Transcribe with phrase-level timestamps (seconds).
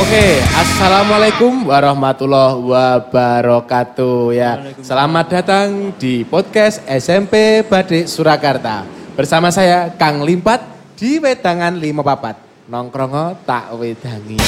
[0.00, 4.56] Oke, assalamualaikum warahmatullahi wabarakatuh ya.
[4.80, 8.88] Selamat datang di podcast SMP Badik Surakarta.
[9.12, 10.64] Bersama saya Kang Limpat
[10.96, 12.32] di Wedangan Lima Papat.
[12.72, 14.40] Nongkrongo tak wedangi.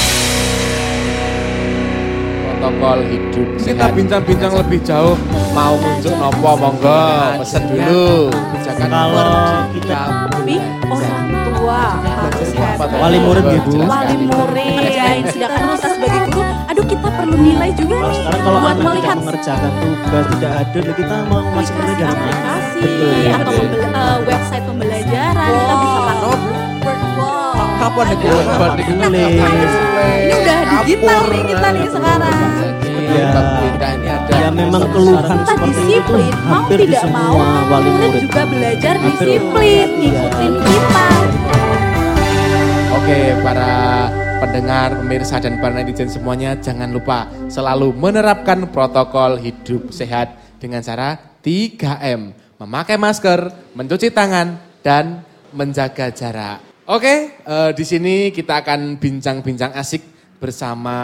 [2.49, 5.13] Protokol hidup Kita bincang-bincang lebih jauh.
[5.53, 7.05] Mau muncul nopo monggo,
[7.45, 8.33] pesen dulu.
[8.65, 10.01] Kalau kita
[10.33, 10.57] Tapi
[10.89, 12.22] orang tua.
[12.83, 13.71] Wali murid ya, Bu?
[13.87, 18.59] Wali murid ngerjain sedangkan kita sebagai guru, aduh kita perlu nilai juga nih sekarang kalau
[18.59, 22.19] buat anak tidak melihat mengerjakan tugas, tidak hadir, ya kita mau masuk kuliah dari mana?
[22.19, 22.91] aplikasi
[23.23, 23.33] ya.
[23.39, 26.35] atau eh, website pembelajaran kita bisa pakai.
[27.83, 28.27] Kapan itu?
[28.95, 29.73] Nulis.
[30.23, 32.37] Ini udah digital nih kita nih sekarang.
[33.13, 33.29] Ya.
[34.23, 34.39] Ada.
[34.39, 38.09] Ya memang keluhan Kita seperti itu disiplin, mau hampir di tidak mau, semua wali murid
[38.09, 38.21] murid.
[38.23, 39.99] juga belajar disiplin, Iya.
[39.99, 40.72] ngikutin kita.
[43.03, 44.07] Oke, para
[44.39, 51.19] pendengar, pemirsa dan para netizen semuanya jangan lupa selalu menerapkan protokol hidup sehat dengan cara
[51.43, 52.31] 3M.
[52.63, 55.19] Memakai masker, mencuci tangan, dan
[55.51, 56.63] menjaga jarak.
[56.87, 60.07] Oke, eh, di sini kita akan bincang-bincang asik
[60.39, 60.95] bersama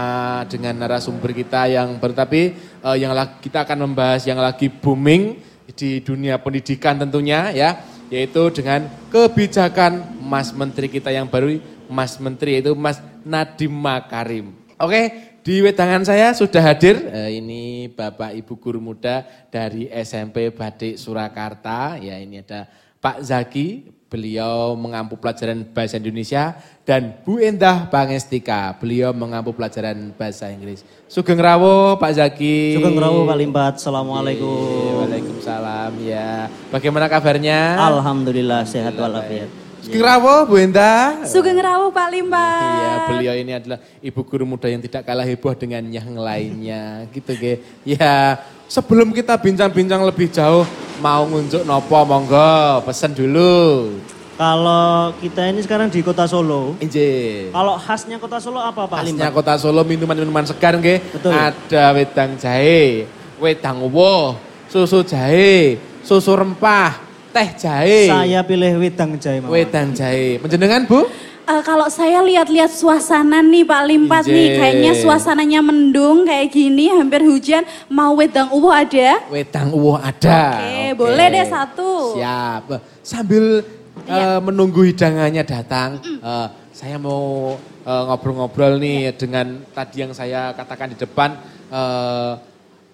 [0.48, 5.36] dengan narasumber kita yang baru tapi eh, yang lagi kita akan membahas yang lagi booming
[5.76, 12.62] di dunia pendidikan tentunya ya yaitu dengan kebijakan Mas Menteri kita yang baru Mas Menteri
[12.62, 14.54] yaitu Mas Nadiem Makarim.
[14.80, 15.12] Oke,
[15.44, 22.00] di wedangan saya sudah hadir eh, ini Bapak Ibu guru muda dari SMP Badik Surakarta
[22.00, 22.70] ya ini ada
[23.02, 28.74] Pak Zaki Beliau mengampu pelajaran bahasa Indonesia dan Bu Endah Pangestika.
[28.82, 30.82] Beliau mengampu pelajaran bahasa Inggris.
[31.06, 32.74] Sugeng Rawo Pak Zaki.
[32.74, 35.06] Sugeng Rawu Pak Limbat, Assalamualaikum.
[35.06, 36.50] Waalaikumsalam ya.
[36.74, 37.78] Bagaimana kabarnya?
[37.78, 39.69] Alhamdulillah sehat walafiat.
[39.80, 41.24] Sugeng Rawo Bu Endah.
[41.24, 42.62] Sugeng Rawu Pak Limbat.
[42.62, 47.08] Iya, beliau ini adalah ibu guru muda yang tidak kalah heboh dengan yang lainnya.
[47.16, 47.54] Gitu, ge.
[47.88, 50.68] Ya, sebelum kita bincang-bincang lebih jauh,
[51.00, 53.96] mau ngunjuk nopo monggo, pesen dulu.
[54.40, 57.52] Kalau kita ini sekarang di kota Solo, Injil.
[57.52, 59.36] kalau khasnya kota Solo apa Pak Khasnya Limbat?
[59.36, 61.04] kota Solo minuman-minuman segar nggih.
[61.12, 61.36] Betul.
[61.36, 63.04] Ada wedang jahe,
[63.36, 64.40] wedang uwoh,
[64.72, 65.76] susu jahe,
[66.08, 68.08] susu rempah, teh jahe.
[68.08, 69.52] Saya pilih wedang jahe Mawar.
[69.54, 70.38] wedang jahe.
[70.38, 71.06] Menjenengan, Bu?
[71.50, 74.58] Eh, kalau saya lihat-lihat suasana nih Pak Limpat nih, Injil.
[74.62, 77.66] kayaknya suasananya mendung kayak gini, hampir hujan.
[77.90, 79.26] Mau wedang uwo ada?
[79.28, 80.62] Wedang uwoh ada.
[80.62, 82.14] Oke, boleh deh satu.
[82.14, 82.70] Siap.
[83.02, 83.66] Sambil
[84.06, 84.38] Iya.
[84.38, 90.94] eh, menunggu hidangannya datang, eh, saya mau eh, ngobrol-ngobrol nih dengan tadi yang saya katakan
[90.94, 91.34] di depan
[91.68, 92.32] eh,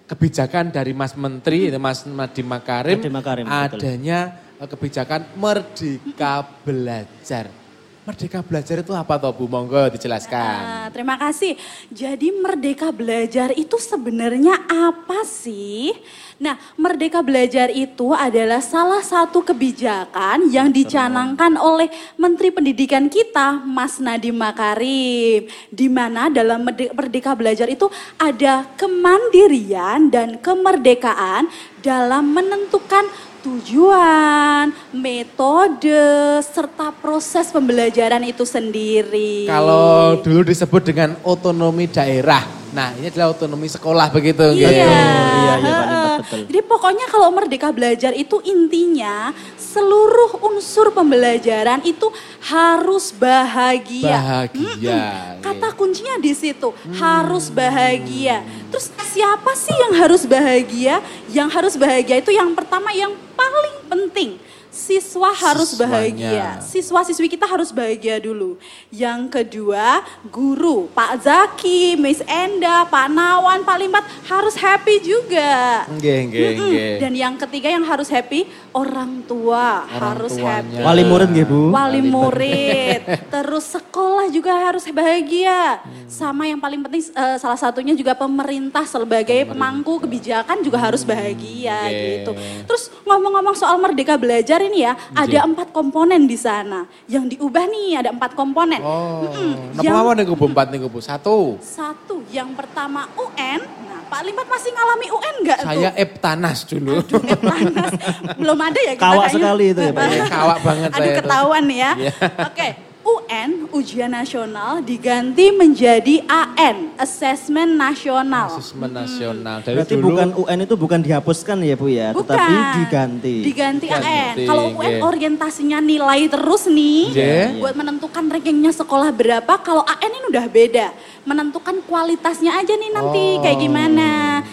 [0.06, 3.58] kebijakan dari Mas Menteri, itu Mas Nadiem Makarim, Nadiem Makarim, betul.
[3.58, 4.18] adanya
[4.56, 7.65] eh, kebijakan Merdeka Belajar.
[8.06, 9.50] Merdeka Belajar itu apa toh Bu?
[9.50, 10.62] Monggo dijelaskan.
[10.62, 11.58] Ah, terima kasih.
[11.90, 15.90] Jadi Merdeka Belajar itu sebenarnya apa sih?
[16.38, 23.98] Nah, Merdeka Belajar itu adalah salah satu kebijakan yang dicanangkan oleh Menteri Pendidikan kita, Mas
[23.98, 25.50] Nadiem Makarim.
[25.74, 27.90] Di mana dalam Merde- Merdeka Belajar itu
[28.22, 31.50] ada kemandirian dan kemerdekaan
[31.82, 33.10] dalam menentukan
[33.46, 36.02] tujuan, metode,
[36.42, 39.46] serta proses pembelajaran itu sendiri.
[39.46, 42.42] Kalau dulu disebut dengan otonomi daerah.
[42.74, 44.42] Nah, ini adalah otonomi sekolah begitu.
[44.50, 44.82] Iya, gitu.
[44.82, 45.95] Iya, iya, Pak.
[46.20, 46.46] Betul.
[46.48, 52.08] Jadi pokoknya kalau Merdeka Belajar itu intinya seluruh unsur pembelajaran itu
[52.46, 54.16] harus bahagia.
[54.16, 55.00] Bahagia.
[55.36, 55.44] Mm-mm.
[55.44, 58.40] Kata kuncinya di situ, harus bahagia.
[58.72, 61.04] Terus siapa sih yang harus bahagia?
[61.28, 64.30] Yang harus bahagia itu yang pertama yang paling penting.
[64.76, 65.88] Siswa harus Siswanya.
[65.88, 66.48] bahagia.
[66.60, 68.60] Siswa-siswi kita harus bahagia dulu.
[68.92, 75.88] Yang kedua, guru, Pak Zaki, Miss Enda, Pak Nawan, Pak Limbat harus happy juga.
[75.88, 76.90] Nggih, nggih, nggih.
[77.00, 78.44] Dan yang ketiga yang harus happy,
[78.76, 80.60] orang tua Orang harus tuanya.
[80.60, 80.84] happy.
[80.84, 81.60] Wali murid nggih Bu?
[81.72, 83.00] Wali murid,
[83.34, 85.80] terus sekolah juga harus bahagia.
[85.80, 86.04] Hmm.
[86.04, 91.80] Sama yang paling penting eh, salah satunya juga pemerintah sebagai pemangku kebijakan juga harus bahagia
[91.80, 91.96] Oke.
[91.96, 92.30] gitu.
[92.68, 96.84] Terus ngomong-ngomong soal Merdeka Belajar ini ya, ada empat komponen di sana.
[97.06, 98.80] Yang diubah nih ada empat komponen.
[98.82, 99.78] Oh, Mm-mm.
[99.78, 100.98] napa Yang- mawon Bu empat niku Bu?
[101.00, 101.56] Satu.
[101.62, 103.60] Satu, yang pertama UN.
[103.62, 105.66] Nah, Pak Limpat masih ngalami UN nggak tuh?
[105.66, 107.02] Saya Eptanas dulu.
[107.42, 107.90] panas.
[108.40, 110.24] Belum ada ya kita Kawak sekali itu ya, Pak, ya?
[110.30, 111.92] Kawak banget Aduh ketahuan nih ya.
[111.98, 112.12] Iya.
[112.46, 112.68] Oke,
[113.06, 118.50] UN ujian nasional diganti menjadi AN Assessment Nasional.
[118.50, 119.62] Asesmen nasional.
[119.62, 122.26] Dari Berarti dulu bukan UN itu bukan dihapuskan ya Bu ya, Bukan.
[122.26, 123.34] tetapi diganti.
[123.46, 124.02] Diganti AN.
[124.02, 125.06] Ganti, Kalau UN nggih.
[125.06, 127.46] orientasinya nilai terus nih Nggih.
[127.62, 129.54] buat menentukan rankingnya sekolah berapa.
[129.62, 130.86] Kalau AN ini udah beda.
[131.26, 134.10] Menentukan kualitasnya aja nih nanti Oh, kayak gimana.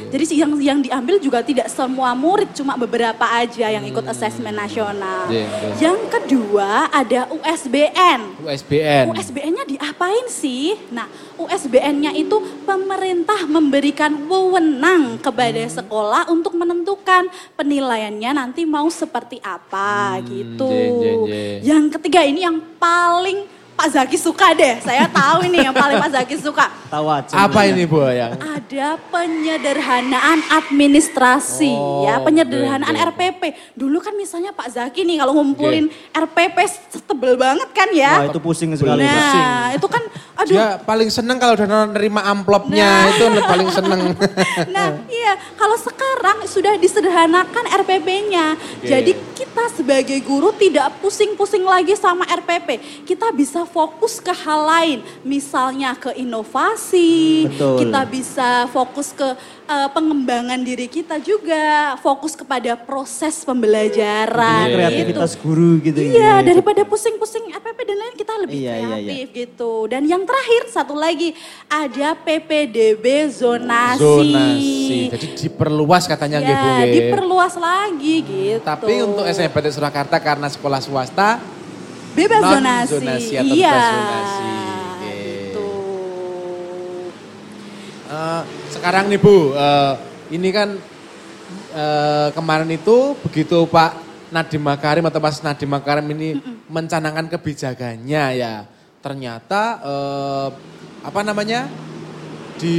[0.10, 4.58] Jadi sih yang yang diambil juga tidak semua murid, cuma beberapa aja yang ikut asesmen
[4.58, 5.30] nasional.
[5.30, 5.90] Iya, iya.
[5.90, 8.42] Yang kedua ada USBN.
[8.42, 9.06] USBN.
[9.14, 10.74] USBN-nya diapain sih?
[10.90, 11.06] Nah,
[11.38, 20.70] USBN-nya itu pemerintah memberikan wewenang kepada sekolah untuk menentukan penilaiannya nanti mau seperti apa gitu.
[20.70, 21.58] jen, jen, jen.
[21.62, 24.78] Yang ketiga ini yang paling Pak Zaki suka deh.
[24.86, 26.70] Saya tahu ini yang paling Pak Zaki suka.
[26.94, 27.34] Tahu aja.
[27.34, 28.38] Apa ini Bu yang?
[28.38, 33.06] Ada penyederhanaan administrasi Oh, ya, penyederhanaan oke.
[33.10, 33.42] RPP.
[33.74, 36.58] Dulu kan misalnya Pak Zaki nih kalau ngumpulin RPP
[37.10, 38.22] tebel banget kan ya.
[38.22, 39.02] Wah itu pusing sekali.
[39.02, 40.04] Nah, itu kan
[40.38, 40.54] aduh.
[40.54, 44.02] Dia paling seneng kalau udah nerima amplopnya itu paling seneng.
[44.74, 48.58] Nah, iya, kalau sekarang sudah disederhanakan RPP-nya.
[48.82, 53.04] Jadi kita sebagai guru tidak pusing-pusing lagi sama RPP.
[53.06, 57.50] Kita bisa fokus ke hal lain, misalnya ke inovasi.
[57.50, 57.90] Betul.
[57.90, 59.26] Kita bisa fokus ke
[59.66, 64.70] eh, pengembangan diri kita juga, fokus kepada proses pembelajaran.
[64.70, 65.98] Iya, Kreativitas guru gitu.
[65.98, 66.46] Iya, ya.
[66.46, 69.74] daripada pusing-pusing RPP dan lain kita lebih Iya, iya, kreatif gitu.
[69.90, 71.34] Dan yang terakhir satu lagi
[71.66, 73.98] ada PPDB zonasi.
[73.98, 74.98] Zonasi.
[75.10, 76.68] Jadi diperluas katanya nggih, Bu.
[76.70, 76.94] Ya, nggih.
[76.94, 78.62] diperluas lagi gitu.
[78.62, 81.42] Tapi untuk SMPT Surakarta karena sekolah swasta
[82.14, 82.92] bebas non zonasi.
[82.94, 83.74] zonasi atau iya.
[83.74, 84.46] bebas zonasi.
[85.04, 85.68] Gitu.
[88.14, 88.42] Eh,
[88.74, 89.94] sekarang nih Bu, eh,
[90.34, 90.70] ini kan
[91.74, 93.92] eh, kemarin itu begitu Pak
[94.34, 98.66] Nadiem Makarim atau Mas Nadiem Makarim ini mencanangkan kebijakannya ya,
[99.02, 100.48] ternyata eh,
[101.04, 101.70] apa namanya
[102.58, 102.78] di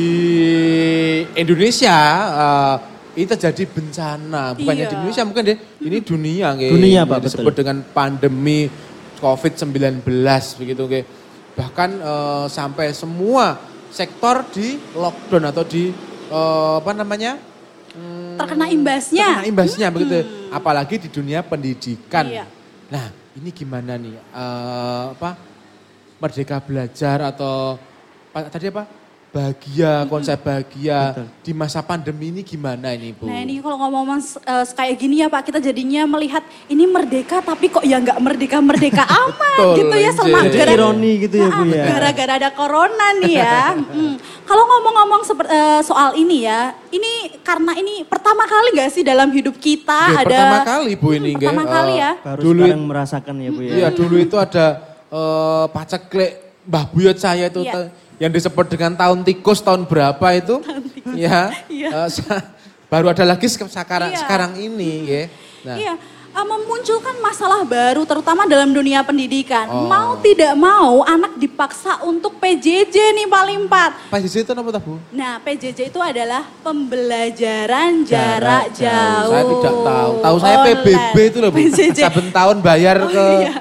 [1.34, 1.98] Indonesia
[2.34, 2.76] eh,
[3.14, 4.90] ini terjadi bencana, bukannya Iya.
[4.90, 6.70] di Indonesia mungkin deh, ini dunia nggih.
[6.74, 7.58] Dunia, Pak, disebut betul.
[7.62, 8.66] dengan pandemi
[9.18, 10.02] COVID-19
[10.58, 11.04] begitu nggih.
[11.54, 13.58] Bahkan eh, sampai semua
[13.94, 15.94] sektor di lockdown atau di
[16.30, 17.38] eh, apa namanya?
[17.94, 19.26] Hmm, Terkena imbasnya.
[19.38, 20.18] terkena imbasnya begitu.
[20.50, 22.26] Apalagi di dunia pendidikan.
[22.26, 22.44] Iya.
[22.90, 23.06] Nah,
[23.38, 24.14] ini gimana nih?
[24.18, 25.38] Eh, apa?
[26.18, 27.76] Merdeka belajar atau
[28.50, 29.03] tadi apa?
[29.34, 31.26] Bahagia, konsep bahagia Betul.
[31.42, 33.26] di masa pandemi ini gimana ini, Bu?
[33.26, 36.38] Nah ini kalau ngomong eh, kayak gini ya Pak, kita jadinya melihat
[36.70, 40.46] ini merdeka tapi kok ya nggak merdeka-merdeka amat Betul, gitu ya sama Jen.
[40.46, 41.84] Jadi gara- ironi gitu ya, Bu, ya.
[41.84, 43.62] Gara-gara ada corona nih ya.
[43.74, 44.16] Mm.
[44.44, 49.58] Kalau ngomong-ngomong eh, soal ini ya, ini karena ini pertama kali nggak sih dalam hidup
[49.58, 51.48] kita Nggih, ada pertama kali, Bu, ini, Mm, nggih.
[51.50, 52.10] Pertama kali Eh, ya.
[52.22, 53.72] Baru Dulu sekarang merasakan ya Bu ya.
[53.74, 54.66] Iya, dulu itu ada
[55.10, 56.32] eh paceklek
[56.64, 57.90] Mbah Buyut saya itu Iya.
[58.16, 60.58] Yang disebut dengan tahun tikus tahun berapa itu?
[61.14, 61.52] Ya.
[61.66, 61.88] Iya.
[61.96, 62.42] eh, sa-
[62.86, 64.20] baru ada lagi sek- sekarang Iya.
[64.20, 65.22] sekarang ini, ya.
[65.62, 65.94] Nah, Iya,
[66.30, 69.66] eh, memunculkan masalah baru terutama dalam dunia pendidikan.
[69.66, 69.84] Oh.
[69.84, 74.14] Mau tidak mau anak dipaksa untuk PJJ nih paling empat.
[74.16, 74.98] Jisi itu apa Bu?
[75.10, 79.30] Nah, PJJ itu adalah pembelajaran jarak, jauh.
[79.30, 80.12] Saya tidak tahu.
[80.20, 80.76] Tahu saya Online.
[80.76, 81.56] PBB itu loh, Bu.
[81.60, 81.98] PJJ.
[82.00, 83.52] Saben tahun bayar Oh, ke iya.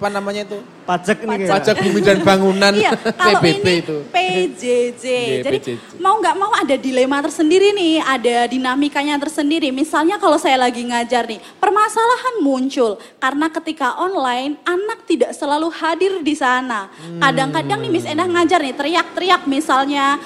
[0.00, 0.56] Apa namanya itu?
[0.88, 1.52] Pajak nih kayak.
[1.60, 3.96] Pajak bumi dan bangunan Iya, kalau PBB ini itu.
[4.08, 5.04] PJJ.
[5.04, 6.00] Iya, Jadi PJJ.
[6.00, 9.68] mau nggak mau ada dilema tersendiri nih, ada dinamikanya tersendiri.
[9.68, 16.24] Misalnya kalau saya lagi ngajar nih, permasalahan muncul karena ketika online anak tidak selalu hadir
[16.24, 16.88] di sana.
[17.20, 20.16] Kadang-kadang nih Miss Endah ngajar nih, teriak-teriak misalnya,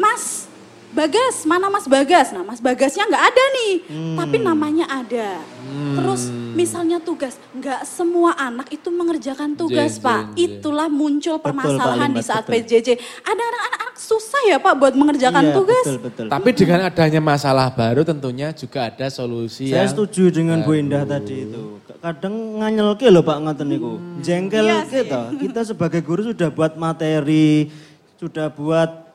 [0.00, 0.47] Mas
[0.88, 2.32] Bagas, mana Mas Bagas?
[2.32, 3.74] Nah Mas Bagasnya nggak ada nih,
[4.16, 5.36] tapi namanya ada.
[5.68, 10.32] Terus misalnya tugas, nggak semua anak itu mengerjakan tugas Pak.
[10.32, 12.64] Itulah muncul Betul, permasalahan Pak di saat betul.
[12.64, 12.88] PJJ.
[13.20, 15.84] Ada anak-anak susah ya Pak buat mengerjakan Iya, tugas.
[15.84, 16.26] Betul, betul.
[16.32, 21.04] Tapi dengan adanya masalah baru tentunya juga ada solusi Saya yang setuju dengan Bu Indah
[21.04, 21.84] tadi itu.
[21.98, 24.00] Kadang nganyelke loh Pak ngoten niku.
[24.24, 25.20] Jengkel Iya kita.
[25.36, 27.68] Kita sebagai guru sudah buat materi,
[28.16, 29.07] sudah buat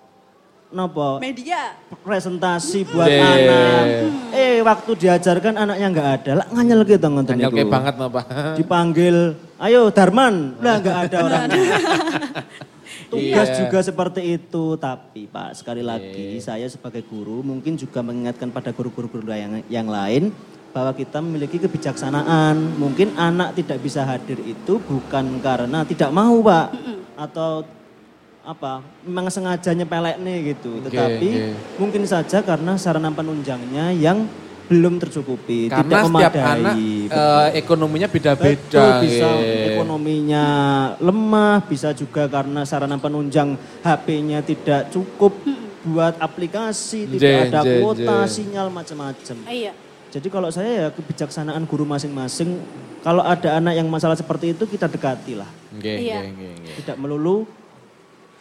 [0.74, 1.78] nopo Media.
[2.02, 3.30] presentasi buat Yeah.
[3.30, 3.86] anak.
[4.34, 6.32] Eh waktu diajarkan anaknya nggak ada.
[6.42, 8.26] Lah nganyelke to ngoten Nganyel banget no, Pak.
[8.60, 9.16] Dipanggil,
[9.56, 11.62] "Ayo Darman." Lah nggak ada orangnya.
[13.08, 13.58] Tugas Iya.
[13.62, 19.08] juga seperti itu, tapi Pak sekali lagi saya sebagai guru mungkin juga mengingatkan pada guru-guru
[19.08, 20.34] guru yang, yang lain
[20.74, 22.58] bahwa kita memiliki kebijaksanaan.
[22.76, 26.68] Mungkin anak tidak bisa hadir itu bukan karena tidak mau Pak
[27.16, 27.62] atau
[28.44, 30.84] apa memang sengaja nyepelek nih gitu.
[30.84, 31.80] Tetapi oke.
[31.80, 34.28] mungkin saja karena sarana penunjangnya yang
[34.64, 36.56] belum tercukupi, Karena tidak setiap memadai.
[36.56, 36.76] anak
[37.12, 39.04] eh, ekonominya beda-beda.
[39.04, 39.76] bisa nggih.
[39.76, 40.46] ekonominya
[40.98, 45.36] lemah, bisa juga karena sarana penunjang HP-nya tidak cukup
[45.84, 48.32] buat aplikasi, tidak Jen, ada jen, kuota, jen.
[48.32, 49.38] sinyal macam-macam.
[49.52, 49.76] Iya.
[50.10, 52.56] Jadi kalau saya ya kebijaksanaan guru masing-masing,
[53.04, 55.50] kalau ada anak yang masalah seperti itu kita dekati lah.
[55.76, 56.20] Nggih, Iya.
[56.24, 56.74] nggih, nggih, nggih.
[56.82, 57.44] Tidak melulu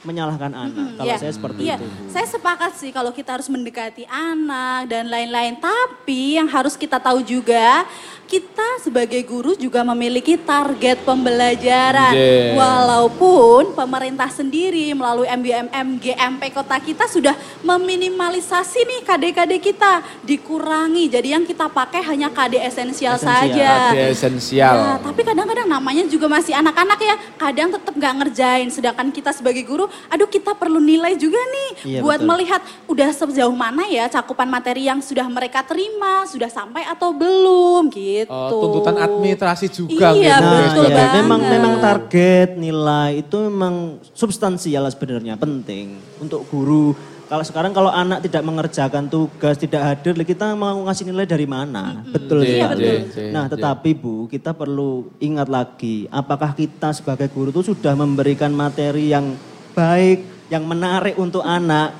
[0.02, 0.98] menyalahkan anak.
[0.98, 1.18] Kalau Iya.
[1.18, 1.86] saya seperti Iya, itu.
[2.10, 5.58] Saya sepakat sih kalau kita harus mendekati anak dan lain-lain.
[5.58, 7.86] Tapi yang harus kita tahu juga,
[8.32, 12.16] kita sebagai guru juga memiliki target pembelajaran.
[12.16, 12.56] Yeah.
[12.56, 21.12] Walaupun pemerintah sendiri melalui MBMM GMP kota kita sudah meminimalisasi nih KD-KD kita dikurangi.
[21.12, 23.52] Jadi yang kita pakai hanya KD esensial Esensial.
[23.52, 23.92] saja.
[23.92, 24.76] KD esensial.
[24.80, 27.16] Ya, tapi kadang-kadang namanya juga masih anak-anak ya.
[27.36, 28.68] Kadang tetap nggak ngerjain.
[28.72, 31.70] Sedangkan kita sebagai guru, aduh kita perlu nilai juga nih.
[31.84, 32.28] Iya, buat betul.
[32.32, 36.24] melihat udah sejauh mana ya cakupan materi yang sudah mereka terima.
[36.24, 38.21] Sudah sampai atau belum gitu.
[38.26, 40.62] Oh, tuntutan administrasi juga Iya, gitu, guys.
[40.68, 41.14] betul iya, banget.
[41.18, 43.74] memang memang target nilai itu memang
[44.12, 46.92] substansial sebenarnya penting untuk guru.
[47.24, 52.04] Kalau sekarang kalau anak tidak mengerjakan tugas, tidak hadir, kita mau ngasih nilai dari mana?
[52.04, 52.84] Betul Iya, sekali.
[52.84, 53.22] betul.
[53.24, 53.52] Iya, Nah, iya.
[53.56, 59.32] tetapi Bu, kita perlu ingat lagi, apakah kita sebagai guru itu sudah memberikan materi yang
[59.72, 61.96] baik, yang menarik untuk anak?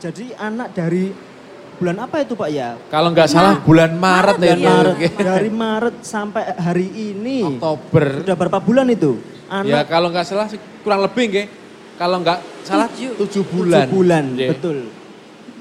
[0.00, 1.12] Jadi anak dari
[1.74, 2.68] bulan apa itu Pak ya?
[2.88, 4.68] Kalau nggak salah bulan Maret Bulan ya.
[4.70, 4.96] Maret.
[5.30, 7.44] Dari Maret sampai hari ini.
[7.58, 8.24] Oktober.
[8.24, 9.18] Sudah berapa bulan itu?
[9.44, 10.46] Ya Anak kalau nggak salah
[10.80, 11.46] kurang lebih nggih.
[11.94, 13.14] Kalau nggak salah Tujuh.
[13.14, 13.86] tujuh tujuh bulan.
[13.86, 14.48] bulan, Nggih.
[14.50, 14.76] betul.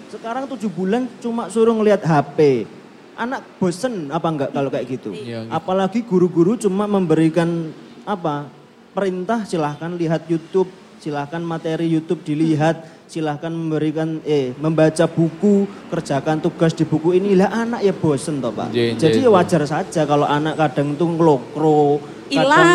[0.10, 2.66] Sekarang tujuh bulan cuma suruh ngelihat HP.
[3.14, 5.14] Anak bosen apa enggak kalau kayak gitu?
[5.14, 5.46] Gitu.
[5.50, 7.70] Apalagi guru-guru cuma memberikan
[8.02, 8.50] apa?
[8.94, 16.74] Perintah silahkan lihat YouTube, silahkan materi YouTube dilihat, silahkan memberikan eh membaca buku, kerjakan tugas
[16.74, 17.38] di buku ini.
[17.38, 18.74] Lah anak ya bosen toh Pak.
[18.74, 22.70] Iya, Jadi iya, ya wajar saja kalau anak kadang tuh ngelokro, kadang- Hilang.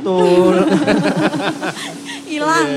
[0.00, 0.54] Betul.
[2.32, 2.68] hilang.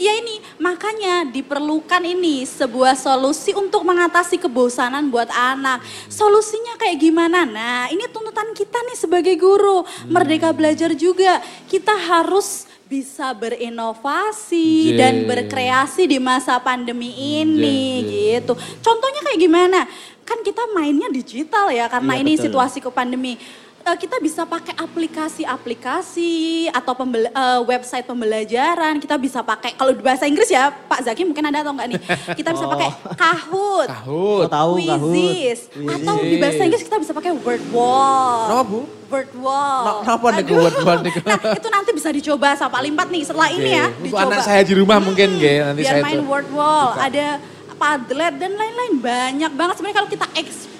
[0.00, 5.84] Ya ini makanya diperlukan ini sebuah solusi untuk mengatasi kebosanan buat anak.
[6.08, 7.44] Solusinya kayak gimana?
[7.44, 9.84] Nah ini tuntutan kita nih sebagai guru.
[10.08, 11.44] Merdeka belajar juga.
[11.68, 14.98] Kita harus bisa berinovasi Jee.
[14.98, 18.58] dan berkreasi di masa pandemi ini gitu.
[18.82, 19.86] Contohnya kayak gimana?
[20.26, 22.44] Kan kita mainnya digital ya karena Iya, ini betul.
[22.50, 23.38] situasi ke pandemi.
[23.80, 26.30] Eh, kita bisa pakai aplikasi-aplikasi
[26.70, 28.96] atau pembel- eh, website pembelajaran.
[28.96, 32.00] Kita bisa pakai kalau di bahasa Inggris ya Pak Zaki mungkin ada atau enggak nih.
[32.34, 34.44] Kita bisa pakai Kahoot, Kahoot.
[34.44, 35.00] Oh, tahu Kahoot.
[35.10, 38.40] Quizzes, atau di bahasa Inggris kita bisa pakai Word Wall.
[38.46, 38.80] Kenapa, Bu?
[39.10, 39.80] Word Wall.
[39.82, 40.44] Na- Kenapa nih.
[40.52, 41.12] Word Wall nih?
[41.30, 43.86] Nah, itu nanti bisa dicoba sama Pak Limpat nih setelah ini ya.
[43.88, 44.22] Untuk dicoba.
[44.28, 47.00] anak saya di rumah mungkin nggih, nanti Biar saya main tuh word wall, buka.
[47.02, 47.26] ada
[47.74, 50.26] Padlet dan lain-lain banyak banget sebenarnya kalau kita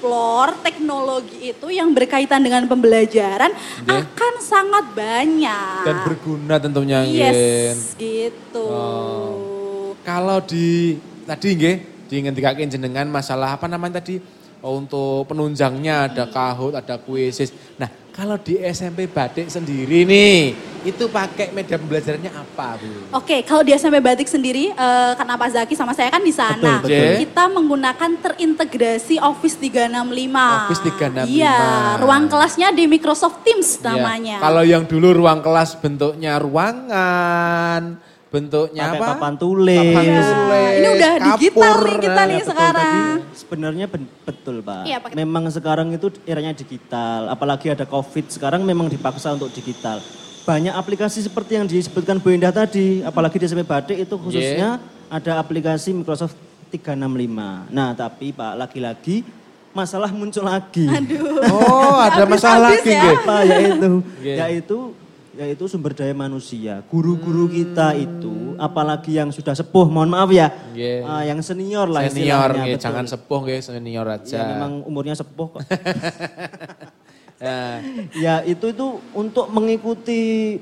[0.01, 3.53] explore teknologi itu yang berkaitan dengan pembelajaran
[3.85, 3.93] Oke.
[4.01, 5.85] akan sangat banyak.
[5.85, 7.05] dan berguna tentunya.
[7.05, 8.65] Yes, gitu.
[8.65, 9.93] Oh.
[10.01, 10.97] Kalau di
[11.29, 11.77] tadi nggih
[12.09, 14.25] dingendikaken jenengan masalah apa namanya tadi
[14.65, 17.53] oh, untuk penunjangnya ada Kahoot, ada kuisis.
[17.77, 22.89] Nah, kalau di SMP Batik sendiri nih, itu pakai media pembelajarannya apa, Bu?
[23.13, 26.81] Oke, kalau di SMP Batik sendiri, eh, karena Pak Zaki sama saya kan di sana,
[26.81, 27.15] Betul, betul.
[27.21, 30.65] kita menggunakan terintegrasi Office 365.
[30.65, 31.29] Office 365.
[31.29, 31.59] Iya,
[31.99, 34.37] ruang kelasnya di Microsoft Teams Ya, namanya.
[34.39, 37.83] Kalau yang dulu ruang kelas bentuknya ruangan,
[38.29, 39.07] bentuknya Pakai apa?
[39.13, 39.77] papan tulis.
[39.77, 40.15] Papan Iya.
[40.17, 42.95] tulis, Ini udah digital kapur, nih kita nih betul sekarang.
[42.95, 43.37] tadi.
[43.37, 44.83] Sebenarnya ben- betul Pak.
[44.85, 45.11] Iya, Pak.
[45.13, 47.27] Memang sekarang itu eranya digital.
[47.27, 49.99] Apalagi ada COVID sekarang memang dipaksa untuk digital.
[50.41, 53.01] Banyak aplikasi seperti yang disebutkan Bu Indah tadi.
[53.01, 56.35] Apalagi di SMP Batik itu khususnya ada aplikasi Microsoft
[56.69, 57.71] 365.
[57.71, 59.23] Nah tapi Pak lagi-lagi
[59.71, 60.87] masalah muncul lagi.
[61.51, 63.01] Oh, ada masalah lagi ya.
[63.01, 63.17] nggih.
[63.17, 64.35] apa yaitu Iya.
[64.47, 64.79] yaitu
[65.33, 66.85] yaitu sumber daya manusia.
[66.87, 70.53] Guru-guru kita itu apalagi yang sudah sepuh, mohon maaf ya.
[70.77, 71.01] Iya.
[71.03, 72.85] ah, yang senior lah Senior istilahnya, nggih, betul.
[72.85, 74.37] jangan sepuh nggih, senior aja.
[74.37, 75.61] Ya memang umurnya sepuh kok.
[77.41, 77.81] Ya.
[78.29, 80.57] ya itu itu untuk mengikuti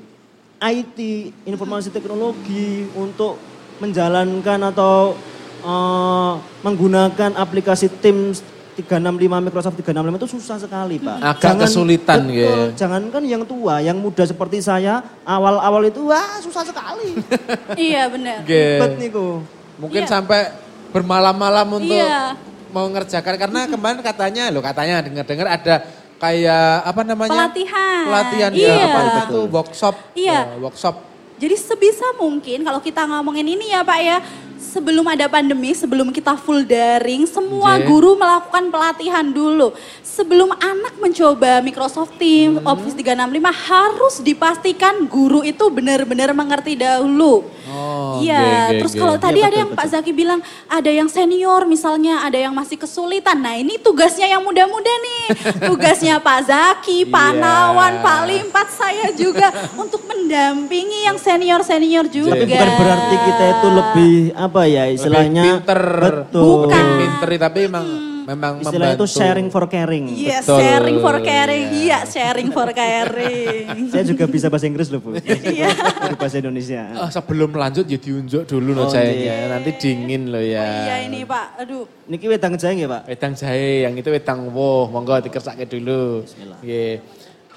[0.59, 0.99] IT,
[1.47, 3.39] informasi teknologi, untuk
[3.79, 5.15] menjalankan atau
[5.63, 6.33] eh,
[6.63, 8.43] menggunakan aplikasi Teams
[8.79, 11.19] 365 Microsoft 365 itu susah sekali, Pak.
[11.19, 12.55] Agak kesulitan, betul, ya.
[12.79, 17.19] Jangankan yang tua, yang muda seperti saya, awal-awal itu wah susah sekali.
[17.91, 18.47] iya benar.
[18.47, 19.43] Ribet niku.
[19.83, 20.11] Mungkin Iya.
[20.11, 20.55] sampai
[20.95, 22.39] bermalam-malam untuk Iya.
[22.71, 25.75] mau ngerjakan karena kemarin katanya loh katanya dengar-dengar ada
[26.19, 28.03] kayak apa namanya Pelatihan.
[28.05, 28.69] pelatihan Iya.
[28.69, 30.39] ya apa itu workshop Iya.
[30.49, 30.95] eh, workshop
[31.39, 34.19] Jadi sebisa mungkin kalau kita ngomongin ini ya Pak ya,
[34.59, 37.87] sebelum ada pandemi, sebelum kita full daring, semua Oke.
[37.87, 39.73] guru melakukan pelatihan dulu.
[40.03, 42.67] Sebelum anak mencoba Microsoft Teams, Hmm.
[42.67, 47.47] Office 365 harus dipastikan guru itu benar-benar mengerti dahulu.
[47.69, 51.07] Oh, Iya, nggih, terus kalau tadi Iya, ada betul, yang Pak Zaki bilang ada yang
[51.07, 53.39] senior misalnya, ada yang masih kesulitan.
[53.39, 55.25] Nah ini tugasnya yang muda-muda nih.
[55.69, 57.39] Tugasnya Pak Zaki, Pak Iya.
[57.39, 62.33] Nawan, Pak Limpat, saya juga untuk mendampingi yang senior-senior juga.
[62.35, 64.15] Tapi bukan berarti kita itu lebih
[64.49, 65.83] apa ya istilahnya Lebih pinter.
[66.01, 66.67] betul.
[66.67, 66.73] Bukan.
[66.75, 67.87] Lebih pinter tapi memang
[68.29, 70.05] memang Istilahnya itu sharing for caring.
[70.13, 70.61] Iya, Betul.
[70.61, 71.65] sharing for caring.
[71.73, 73.65] Iya, sharing for caring.
[73.93, 75.17] Saya juga bisa bahasa Inggris loh Bu.
[75.57, 75.73] Iya.
[76.13, 76.93] Bahasa Indonesia.
[76.93, 79.57] Ah, sebelum lanjut ya diunjuk dulu loh Oh, jahenya.
[79.57, 80.61] Nanti dingin loh ya.
[80.61, 81.89] Oh iya ini Pak, aduh.
[82.05, 83.03] Niki wedang jahe nggih Pak?
[83.09, 86.21] Wedang jahe, yang itu wedang woh, monggo dikersake dulu.
[86.29, 86.61] Bismillah.
[86.61, 86.95] Nggih.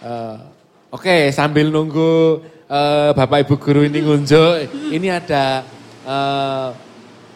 [0.02, 0.38] Eh,
[0.92, 4.56] Oke, sambil nunggu eh, Bapak Ibu guru ini ngunjuk,
[4.92, 5.64] ini ada
[6.06, 6.70] eh,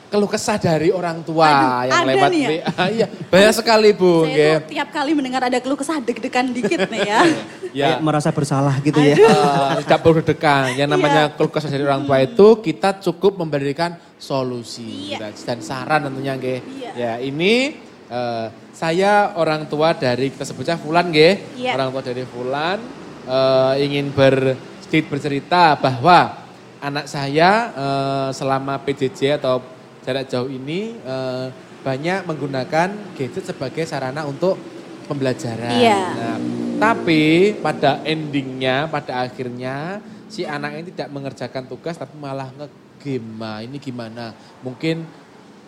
[0.05, 2.49] keluh kesah dari orang tua Aduh, yang ada lewat nih ya?
[2.49, 2.85] WA.
[2.95, 4.23] Iya, banyak sekali Bu.
[4.23, 4.53] Saya nggih.
[4.55, 7.21] tuh tiap kali mendengar ada keluh kesah deg-degan dikit nih ya.
[7.75, 7.99] Ya.
[7.99, 9.19] Kayak merasa bersalah gitu ya.
[9.19, 10.71] Eh, tidak perlu dekan.
[10.79, 11.35] Yang namanya Iya.
[11.35, 15.35] keluh kesah dari orang tua itu kita cukup memberikan solusi Iya.
[15.35, 16.59] dan, saran tentunya nggih.
[16.63, 16.91] Iya.
[16.95, 17.75] Ya, ini
[18.07, 21.59] eh, saya orang tua dari kita sebutnya Fulan nggih.
[21.59, 21.75] Iya.
[21.75, 22.79] Orang tua dari Fulan
[23.27, 26.44] eh, ingin ber, sedikit bercerita bahwa
[26.85, 29.65] anak saya eh, selama PJJ atau
[30.05, 31.47] jarak jauh ini eh,
[31.81, 34.57] banyak menggunakan gadget sebagai sarana untuk
[35.05, 35.77] pembelajaran.
[35.77, 36.01] Iya.
[36.17, 36.37] Nah,
[36.81, 43.37] tapi pada endingnya, pada akhirnya si anak ini tidak mengerjakan tugas tapi malah ngegame.
[43.37, 44.33] Nah, ini gimana?
[44.65, 45.05] Mungkin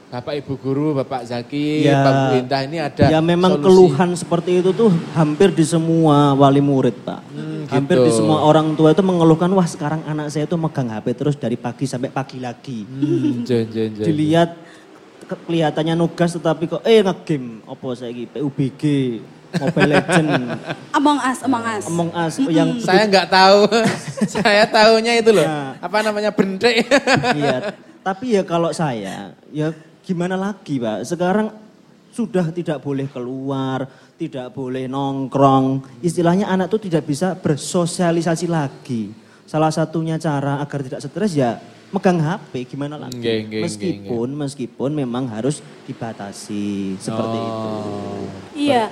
[0.07, 1.99] Bapak Ibu Guru, Bapak Zaki, Ya.
[1.99, 3.65] Pak Bu Indah ini ada Ya memang solusi.
[3.65, 7.19] keluhan seperti itu tuh hampir di semua wali murid Pak.
[7.27, 8.05] Hmm, hampir gitu.
[8.05, 11.55] di semua orang tua itu mengeluhkan wah sekarang anak saya itu megang HP terus dari
[11.55, 12.81] pagi sampai pagi lagi.
[12.81, 14.05] Hmm, jen, jen, jen.
[14.05, 14.55] Dilihat
[15.21, 18.81] ke- kelihatannya nugas tetapi kok eh ngegame apa saya PUBG,
[19.53, 20.27] Mobile Legend,
[20.97, 21.83] Among Us, Among Us.
[21.85, 23.59] Among Us yang Saya nggak tahu.
[24.39, 25.43] saya tahunya itu loh.
[25.43, 25.75] Ya.
[25.77, 26.87] Apa namanya bentrek.
[27.33, 29.75] Iya, tapi ya kalau saya, ya
[30.07, 31.51] gimana lagi Pak, sekarang
[32.15, 33.83] sudah tidak boleh keluar,
[34.15, 35.99] tidak boleh nongkrong.
[35.99, 39.11] Istilahnya anak tuh tidak bisa bersosialisasi lagi.
[39.43, 41.59] Salah satunya cara agar tidak stres ya
[41.91, 43.19] megang HP gimana lagi.
[43.19, 47.67] Nggih, nggih, meskipun meskipun memang harus dibatasi seperti itu.
[47.67, 48.23] Oh.
[48.55, 48.87] Iya.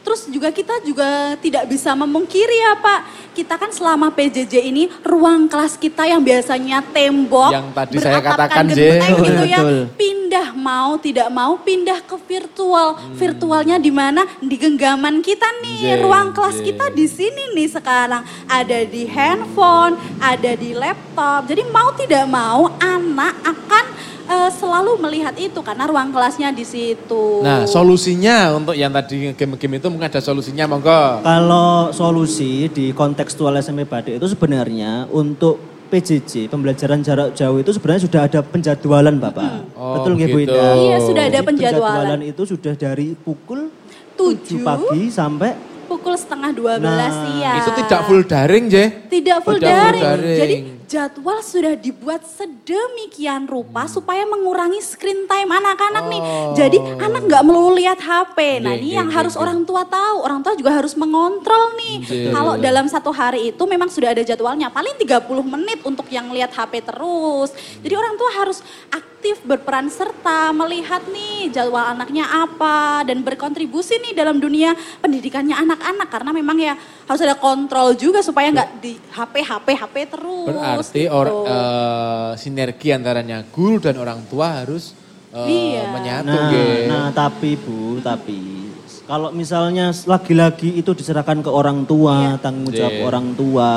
[0.00, 3.00] Terus juga kita juga tidak bisa memungkiri ya Pak.
[3.36, 7.52] Kita kan selama PJJ ini ruang kelas kita yang biasanya tembok.
[7.52, 8.96] Yang tadi saya katakan, Je.
[8.96, 9.60] genteng gitu ya.
[9.60, 9.78] Betul.
[10.00, 10.19] Pindah
[10.54, 12.94] mau tidak mau pindah ke virtual.
[12.94, 13.18] Hmm.
[13.18, 14.22] Virtualnya di mana?
[14.38, 15.78] Di genggaman kita nih.
[15.82, 16.70] Je, ruang kelas je.
[16.70, 18.22] kita di sini nih sekarang.
[18.46, 21.50] Ada di handphone, ada di laptop.
[21.50, 23.84] Jadi mau tidak mau anak akan
[24.30, 27.42] eh, selalu melihat itu karena ruang kelasnya di situ.
[27.42, 31.26] Nah, solusinya untuk yang tadi game-game itu mungkin ada solusinya, monggo.
[31.26, 38.02] Kalau solusi di kontekstual SMP Badik itu sebenarnya untuk PJJ, pembelajaran jarak jauh itu sebenarnya
[38.06, 39.74] sudah ada penjadwalan Bapak.
[39.74, 40.54] Oh, Betul nggak Bu gitu.
[40.54, 40.66] Ida?
[40.78, 42.20] Iya, sudah ada Jadi penjadwalan.
[42.22, 43.74] itu sudah dari pukul
[44.14, 44.60] Tujuh.
[44.60, 45.50] 7 pagi sampai
[45.84, 47.58] pukul setengah 12 Nah, siang.
[47.58, 48.84] Itu tidak full daring, Je.
[49.10, 50.02] Tidak full Tidak full daring.
[50.06, 50.38] daring.
[50.38, 50.54] Jadi
[50.90, 56.18] jadwal sudah dibuat sedemikian rupa supaya mengurangi screen time anak-anak nih.
[56.20, 56.52] Oh.
[56.58, 58.58] Jadi anak nggak melulu lihat HP.
[58.58, 60.26] Nah Iya, ini iya, yang iya, harus orang tua tahu.
[60.26, 61.96] Orang tua juga harus mengontrol nih.
[62.34, 64.66] Kalau dalam satu hari itu memang sudah ada jadwalnya.
[64.66, 67.54] Paling 30 menit untuk yang lihat HP terus.
[67.86, 68.58] Jadi orang tua harus
[68.90, 74.72] aktif berperan serta melihat nih jadwal anaknya apa dan berkontribusi nih dalam dunia
[75.04, 76.72] pendidikannya anak-anak karena memang ya
[77.04, 80.48] harus ada kontrol juga supaya nggak di HP HP HP terus.
[80.48, 81.12] Berarti gitu.
[81.12, 84.96] or, eh, sinergi antaranya guru dan orang tua harus
[85.30, 85.82] eh, Iya.
[85.94, 86.90] menyatu, Nah, Ge.
[86.90, 88.66] nah tapi Bu, tapi
[89.06, 92.42] kalau misalnya lagi-lagi itu diserahkan ke orang tua, Iya.
[92.42, 93.04] tanggung jawab Iya.
[93.06, 93.70] orang tua.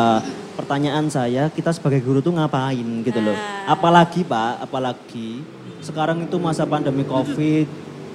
[0.54, 3.34] Pertanyaan saya, kita sebagai guru tuh ngapain gitu loh.
[3.34, 3.70] Nah.
[3.70, 5.42] Apalagi Pak, apalagi
[5.82, 7.66] sekarang itu masa pandemi Covid,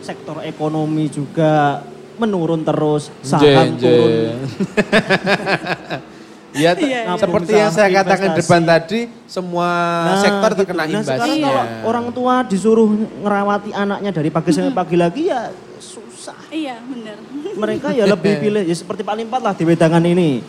[0.03, 1.83] sektor ekonomi juga
[2.15, 4.35] menurun terus, saham turun.
[6.59, 7.15] Ya, Iya, iya.
[7.15, 8.41] seperti yang saya katakan di investasi.
[8.43, 9.69] depan tadi, semua
[10.05, 10.59] Nah, sektor gitu.
[10.61, 11.47] terkena Nah, sekarang imbasnya.
[11.47, 12.89] kalau orang tua disuruh
[13.23, 16.35] ngerawati anaknya dari pagi sampai pagi lagi ya susah.
[16.49, 17.17] Iya benar.
[17.55, 20.43] Mereka ya lebih pilih ya seperti paling empat lah di wedangan ini.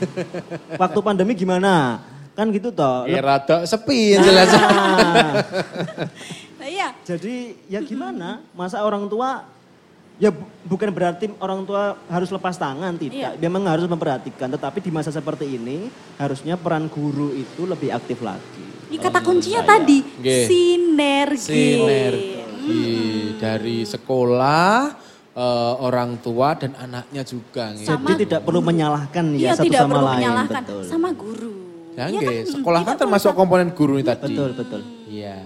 [0.74, 2.02] Waktu pandemi gimana?
[2.32, 3.06] Kan gitu toh.
[3.06, 4.50] Ya rada sepi jelas.
[4.50, 4.64] Nah,
[6.60, 6.92] Nah, iya.
[7.02, 7.36] jadi
[7.68, 8.42] ya gimana?
[8.52, 9.46] Masa orang tua
[10.20, 13.16] ya bu- bukan berarti orang tua harus lepas tangan tidak.
[13.16, 13.30] Iya.
[13.40, 14.52] Memang harus memperhatikan.
[14.52, 18.68] Tetapi di masa seperti ini harusnya peran guru itu lebih aktif lagi.
[18.90, 19.72] Ini kata kuncinya saya.
[19.76, 20.46] tadi Nggih.
[20.46, 21.40] sinergi.
[21.40, 22.88] Sinergi
[23.38, 24.74] dari sekolah,
[25.32, 27.72] eh, orang tua dan anaknya juga.
[27.74, 27.88] gitu.
[27.88, 30.16] Sama- Jadi tidak perlu menyalahkan ya Iya satu tidak sama perlu lain.
[30.18, 30.82] menyalahkan Betul.
[30.86, 31.54] sama guru.
[31.90, 34.24] Nah, nggih, sekolah kan termasuk komponen guru ini tadi.
[34.26, 34.82] Betul, betul.
[35.06, 35.38] Iya.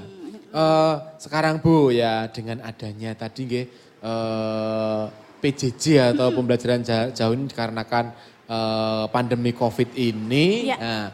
[0.53, 3.65] Eh, sekarang Bu ya dengan adanya tadi nggih
[4.03, 5.03] eh,
[5.39, 8.05] PJJ atau pembelajaran ja- jauh ini dikarenakan
[8.47, 10.67] eh, pandemi Covid ini.
[10.67, 10.77] Iya.
[10.77, 11.05] Nah,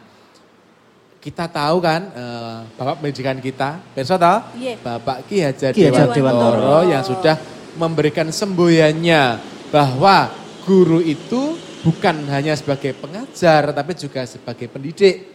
[1.20, 4.38] kita tahu kan eh, Bapak pendidikan kita, Perso toh?
[4.58, 4.74] Iya.
[4.82, 7.38] Bapak Ki Hajar Ki Hajar Dewantoro yang sudah
[7.78, 9.38] memberikan semboyannya
[9.70, 10.32] bahwa
[10.66, 11.54] guru itu
[11.86, 15.30] bukan hanya sebagai pengajar tapi juga sebagai pendidik.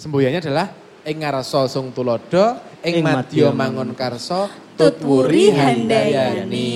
[0.00, 0.72] Semboyannya adalah
[1.04, 4.48] ing ngarsa sung tulodo, ing madya madya mangun karso,
[4.80, 6.72] Tutwuri handayani.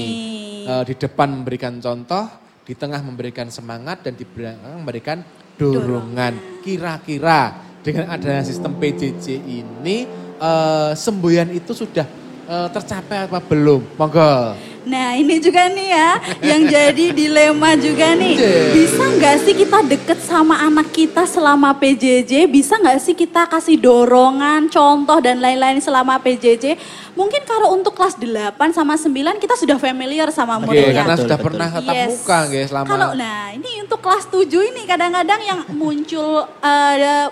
[0.68, 2.28] Eh, di depan memberikan contoh,
[2.60, 5.24] di tengah memberikan semangat dan di belakang memberikan
[5.56, 6.60] dorongan.
[6.60, 10.04] Kira-kira dengan adanya sistem PJJ ini
[10.36, 12.04] eh, semboyan itu sudah
[12.44, 13.96] eh, tercapai apa belum?
[13.96, 14.73] Monggo.
[14.84, 16.10] Nah ini juga nih ya,
[16.44, 18.36] yang jadi dilema juga nih.
[18.70, 22.44] Bisa nggak sih kita deket sama anak kita selama PJJ?
[22.46, 26.76] Bisa nggak sih kita kasih dorongan, contoh dan lain-lain selama PJJ?
[27.14, 28.26] Mungkin kalau untuk kelas 8
[28.70, 31.00] sama 9 kita sudah familiar sama muridnya.
[31.00, 31.48] karena Betul, sudah betul.
[31.48, 32.10] pernah tatap Yes.
[32.18, 37.24] muka nggih selama Kalau nah ini untuk kelas 7 ini kadang-kadang yang muncul eh,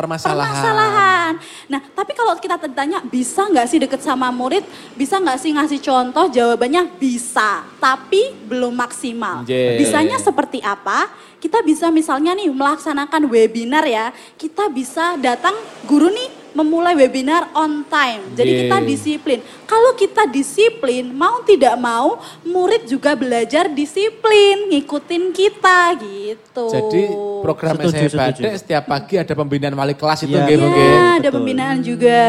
[0.00, 0.48] permasalahan.
[0.48, 1.32] permasalahan.
[1.68, 4.64] Nah, tapi kalau kita tanya bisa nggak sih deket sama murid,
[4.96, 6.26] bisa nggak sih ngasih contoh?
[6.32, 9.44] Jawabannya bisa, tapi belum maksimal.
[9.44, 9.76] Ye.
[9.78, 11.12] Bisanya seperti apa?
[11.40, 15.56] Kita bisa misalnya nih melaksanakan webinar ya, kita bisa datang
[15.88, 18.34] guru nih memulai webinar on time.
[18.34, 18.58] Jadi Ye.
[18.66, 19.38] kita disiplin.
[19.64, 26.66] Kalau kita disiplin, mau tidak mau murid juga belajar disiplin, ngikutin kita gitu.
[26.68, 27.02] Jadi
[27.40, 28.18] program Setuju, SMA setuju.
[28.42, 30.72] Badek setiap pagi ada pembinaan wali kelas itu Iya, nggih, Bu, betul.
[30.72, 30.88] nggih?
[30.90, 31.34] Ya, ada Betul.
[31.38, 32.20] pembinaan juga.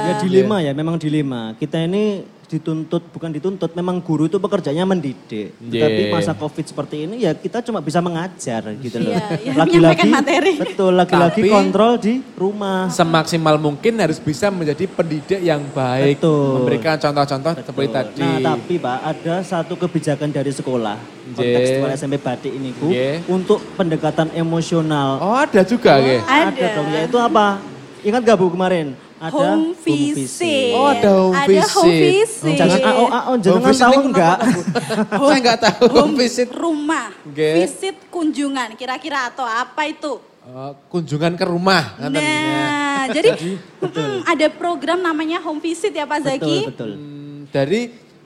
[0.00, 1.42] Ya dilema ya, memang dilema.
[1.54, 5.54] Kita ini dituntut, bukan dituntut, memang guru itu pekerjaannya mendidik.
[5.70, 5.86] Yeah.
[5.86, 9.14] Tapi masa COVID seperti ini ya kita cuma bisa mengajar gitu loh.
[9.14, 10.54] Iya, iya, menyampaikan materi.
[10.58, 12.90] betul, lagi-lagi Tapi- kontrol di rumah.
[12.90, 16.58] Semaksimal mungkin harus bisa menjadi pendidik yang baik, Betul.
[16.58, 18.18] memberikan contoh-contoh seperti tadi.
[18.26, 20.98] Nah tapi Pak, ada satu kebijakan dari sekolah,
[21.38, 23.22] kontekstual SMP Batik ini Bu, Yeah.
[23.30, 25.22] untuk pendekatan emosional.
[25.22, 26.20] Oh, ada juga nggih.
[26.26, 26.66] Ada.
[26.74, 27.62] dong, yaitu apa?
[28.02, 28.96] Ingat gak Bu kemarin?
[29.20, 30.72] Ada home visit.
[30.72, 32.40] Oh, ada home Ada home visit.
[32.40, 32.56] visit.
[32.56, 34.36] Jangan AO AO, jangan visit tahu enggak?
[35.28, 36.48] Saya nggak tahu home visit.
[36.48, 37.50] Rumah, Oke.
[37.60, 40.16] visit kunjungan, kira-kira atau apa itu?
[40.40, 42.00] Oh, kunjungan ke rumah.
[42.00, 42.16] ngaten.
[42.16, 43.28] Nah, jadi
[43.76, 46.40] mm, ada program namanya home visit ya Pak Zaki.
[46.64, 46.90] Betul, betul.
[46.96, 47.80] Hmm, dari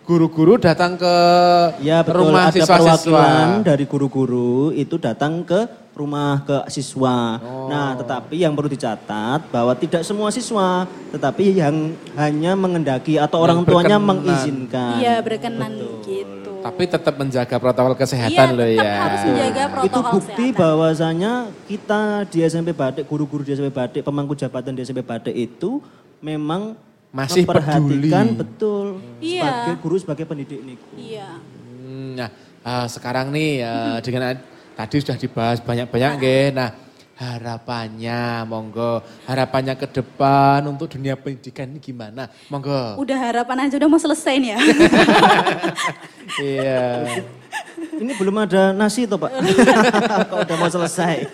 [0.07, 1.15] guru-guru datang ke
[1.83, 3.03] Ya betul, rumah ada siswa-siswa.
[3.03, 7.39] perwakilan dari guru-guru itu datang ke rumah ke siswa.
[7.39, 7.67] Oh.
[7.67, 11.75] Nah, tetapi yang perlu dicatat bahwa tidak semua siswa, tetapi yang
[12.15, 14.09] hanya mengendaki atau orang Yang tuanya berkenan.
[14.11, 14.95] mengizinkan.
[14.99, 16.51] Iya, berkenan gitu.
[16.61, 18.95] Tapi tetap menjaga protokol Iya, kesehatan loh tetap ya.
[18.99, 20.59] harus menjaga Itu protokol bukti kesehatan.
[20.59, 21.33] bahwasanya
[21.65, 25.79] kita di SMP Batik, guru-guru di SMP Batik, pemangku jabatan di SMP Batik itu
[26.19, 26.75] memang
[27.09, 27.87] Masih memperhatikan
[28.27, 28.41] peduli.
[28.41, 28.87] betul
[29.21, 29.43] Iya.
[29.45, 30.75] sebagai guru sebagai pendidik ini.
[30.97, 31.29] Iya.
[31.77, 32.29] Hmm, Nah,
[32.61, 34.35] eh, sekarang nih eh, dengan
[34.75, 36.47] tadi sudah dibahas banyak-banyak nggih.
[36.55, 36.71] Nah,
[37.15, 42.27] harapannya monggo, harapannya ke depan untuk dunia pendidikan ini gimana?
[42.51, 42.99] Monggo.
[42.99, 44.59] Udah harapan aja udah mau selesai nih ya.
[46.35, 47.07] Iya.
[47.95, 49.31] Ini belum ada nasi toh Pak?
[50.33, 51.31] Kok udah mau selesai?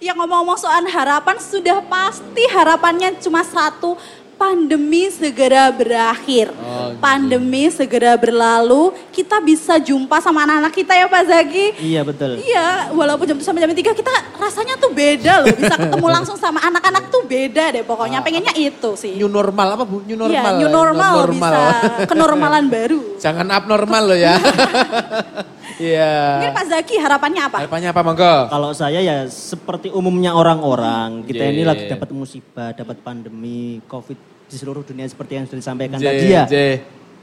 [0.00, 4.00] ya ngomong-ngomong soal harapan sudah pasti harapannya cuma satu
[4.38, 6.54] pandemi segera berakhir.
[6.54, 7.02] Oh, gitu.
[7.02, 11.66] pandemi segera berlalu, kita bisa jumpa sama anak-anak kita ya Pak Zaki.
[11.82, 12.38] Iya betul.
[12.38, 15.50] Iya, walaupun jam sampai jam 3 kita rasanya tuh beda loh.
[15.52, 18.22] Bisa ketemu langsung sama anak-anak tuh beda deh pokoknya.
[18.22, 19.18] Pengennya itu sih.
[19.18, 20.06] New normal apa Bu?
[20.06, 20.54] New Iya, normal.
[20.62, 21.60] new normal, bisa
[22.10, 23.18] kenormalan baru.
[23.18, 24.38] Jangan abnormal loh ya.
[25.78, 26.42] Iya.
[26.42, 27.56] Mungkin Pak Zaki harapannya apa?
[27.62, 28.34] Harapannya apa monggo?
[28.50, 31.70] Kalau saya ya seperti umumnya orang-orang, kita ini Yeah.
[31.70, 36.26] lagi dapat musibah, dapat pandemi, COVID di seluruh dunia seperti yang sudah disampaikan J, tadi
[36.28, 36.44] ya.
[36.48, 36.56] J.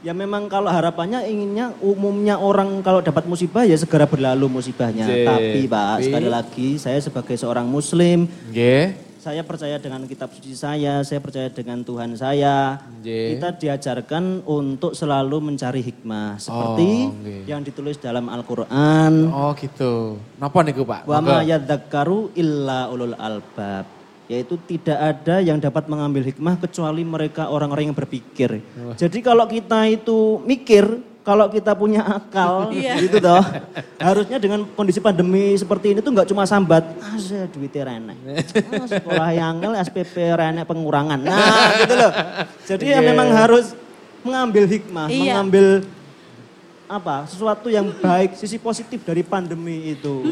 [0.04, 5.08] Ya memang kalau harapannya inginnya umumnya orang kalau dapat musibah ya segera berlalu musibahnya.
[5.08, 5.26] J.
[5.26, 9.05] Tapi Pak, sekali lagi saya sebagai seorang muslim, Nggih.
[9.26, 12.78] Saya percaya dengan kitab suci saya, saya percaya dengan Tuhan saya.
[13.02, 13.34] Nggih.
[13.34, 17.42] Kita diajarkan untuk selalu mencari hikmah seperti Oh, nggih.
[17.50, 19.26] yang ditulis dalam Al-Qur'an.
[19.34, 20.22] Oh gitu.
[20.38, 21.10] Napa niku Pak?
[21.10, 23.90] Wa ma yadzakkaru illa ulul albab.
[24.30, 28.62] Yaitu tidak ada yang dapat mengambil hikmah kecuali mereka orang-orang yang berpikir.
[28.94, 30.86] Jadi kalau kita itu mikir,
[31.26, 33.02] kalau kita punya akal Iya.
[33.02, 33.42] gitu toh.
[33.98, 38.16] harusnya dengan kondisi pandemi seperti ini tuh nggak cuma sambat, ah saya duitnya renek.
[38.70, 41.18] Ah, sekolah yang ngel, SPP renek pengurangan.
[41.18, 42.12] Nah gitu loh.
[42.62, 43.08] Jadi ya Iya.
[43.10, 43.74] memang harus
[44.22, 45.18] mengambil hikmah, Iya.
[45.34, 45.66] mengambil
[46.86, 50.22] apa sesuatu yang baik, sisi positif dari pandemi itu.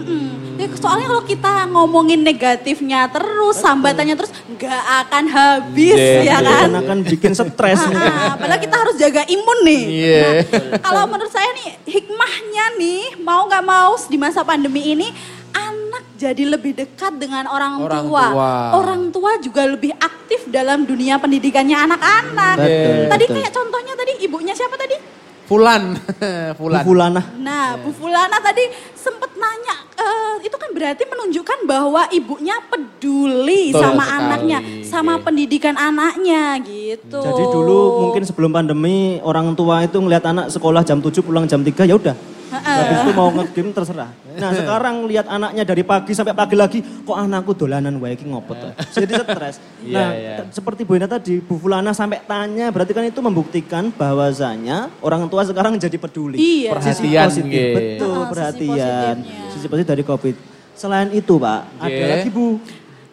[0.55, 6.71] Ya, soalnya kalau kita ngomongin negatifnya terus, sambatannya terus, nggak akan habis Iya, ya kan?
[6.71, 7.81] Dan akan bikin stres.
[7.91, 9.83] Ah, padahal kita harus jaga imun nih.
[9.83, 10.23] Iya.
[10.23, 15.11] Nah, kalau menurut saya nih hikmahnya nih mau nggak mau di masa pandemi ini
[15.55, 18.25] anak jadi lebih dekat dengan orang, Orang tua.
[18.31, 18.53] tua.
[18.79, 22.57] Orang tua juga lebih aktif dalam dunia pendidikannya anak-anak.
[22.63, 23.35] Betul, Tadi betul.
[23.39, 25.14] kayak contohnya tadi ibunya siapa tadi?
[25.45, 26.01] Fulan.
[26.59, 26.83] Fulan.
[26.83, 27.23] Bu Fulana.
[27.37, 28.65] Nah, Bu Fulana tadi
[28.97, 35.13] sempet nanya, eh, itu kan berarti menunjukkan bahwa ibunya peduli Betul sama sekali, anaknya, sama
[35.17, 35.23] iya.
[35.23, 37.21] pendidikan anaknya gitu.
[37.21, 41.61] Jadi dulu mungkin sebelum pandemi orang tua itu ngelihat anak sekolah jam 7 pulang jam
[41.61, 42.17] 3 ya udah.
[42.57, 44.11] Habis itu mau nge-game terserah.
[44.35, 48.57] Nah sekarang lihat anaknya dari pagi sampai pagi lagi, kok anakku dolanan wae iki ngopet.
[48.57, 48.71] tuh.
[48.95, 49.57] Jadi stres.
[49.85, 50.35] Iya, Nah iya.
[50.41, 55.27] t- seperti Bu Ina tadi, Bu Fulana sampai tanya, berarti kan itu membuktikan bahwasanya orang
[55.27, 56.37] tua sekarang jadi peduli.
[56.37, 56.73] Iya.
[56.81, 59.17] Sisi Perhatian, positif, betul Ah, sisi perhatian.
[59.51, 60.35] Sisi positif dari COVID.
[60.73, 62.09] Selain itu Pak, ada Nggih.
[62.11, 62.57] lagi Bu,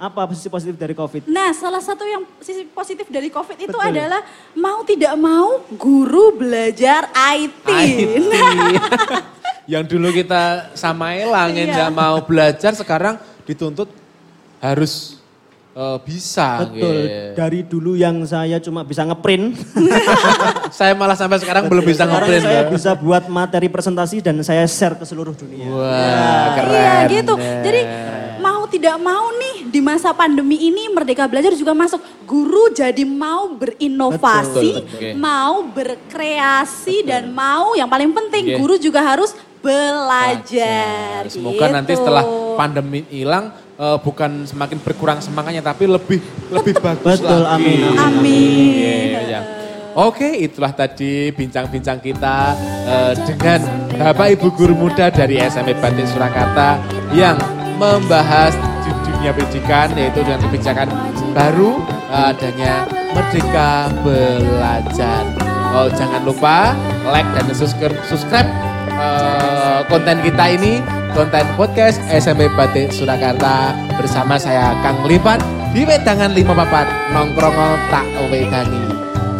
[0.02, 1.30] apa sisi positif dari COVID?
[1.30, 3.86] Nah, salah satu yang sisi positif dari COVID itu Betul.
[3.94, 4.26] adalah
[4.58, 7.70] mau tidak mau guru belajar IT.
[7.70, 8.00] IT.
[8.26, 8.50] Nah,
[9.78, 11.74] yang dulu kita sama elangin Iya.
[11.78, 13.94] nggak mau belajar sekarang dituntut
[14.58, 15.22] harus
[15.78, 16.66] eh, bisa.
[16.66, 17.38] Betul, gitu.
[17.38, 19.54] dari dulu yang saya cuma bisa ngeprint,
[20.82, 22.42] Saya malah sampai sekarang belum bisa ngeprint.
[22.42, 22.74] saya Mbak.
[22.74, 25.70] bisa buat materi presentasi dan saya share ke seluruh dunia.
[25.70, 26.74] Wah, keren.
[26.74, 27.34] Iya gitu.
[27.38, 27.82] Jadi
[28.72, 32.00] tidak mau nih di masa pandemi ini Merdeka Belajar juga masuk.
[32.24, 34.96] Guru jadi mau berinovasi, Betul, betul.
[34.96, 35.10] Oke.
[35.20, 38.58] mau berkreasi dan mau yang paling penting Oke.
[38.64, 41.28] guru juga harus belajar.
[41.28, 41.76] Semoga gitu.
[41.76, 42.24] nanti setelah
[42.56, 47.56] pandemi hilang eh, bukan semakin berkurang semangatnya tapi lebih lebih bagus Betul, lagi.
[47.60, 48.72] amin, amin, Amin.
[48.80, 49.42] Iya, iya.
[49.92, 52.56] Oke, itulah tadi bincang-bincang kita
[52.88, 53.60] eh, dengan
[53.92, 56.80] Bapak Ibu guru muda dari SMP Batik Surakarta
[57.12, 57.36] yang
[57.82, 58.54] membahas
[59.22, 60.88] dunia pendidikan yaitu dengan kebijakan
[61.34, 61.82] baru
[62.14, 65.26] eh, adanya Merdeka Belajar.
[65.72, 66.78] Oh, jangan lupa
[67.10, 68.46] like dan subscribe, subscribe
[68.94, 70.82] eh, konten kita ini,
[71.18, 75.42] konten podcast SMP Batik Surakarta bersama saya Kang Lipan
[75.74, 77.58] di Wedangan 54 nongkrong
[77.90, 78.84] tak wedani.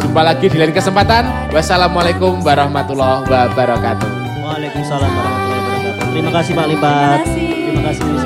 [0.02, 1.54] Jumpa lagi di lain kesempatan.
[1.54, 4.10] Wassalamualaikum warahmatullahi wabarakatuh.
[4.42, 6.10] Waalaikumsalam warahmatullahi wabarakatuh.
[6.12, 7.18] Terima kasih Pak Lipat.
[7.22, 7.48] Terima kasih.
[7.72, 8.21] Terima kasih.